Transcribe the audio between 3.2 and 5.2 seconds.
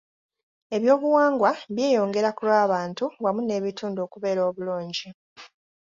wamu n'ebitundu okubeera obulungi.